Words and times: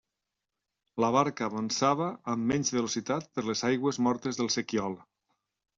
La 1.03 1.09
barca 1.15 1.45
avançava 1.49 2.09
amb 2.35 2.49
menys 2.53 2.75
velocitat 2.79 3.31
per 3.37 3.47
les 3.53 3.63
aigües 3.73 4.05
mortes 4.09 4.43
del 4.43 4.55
sequiol. 4.59 5.03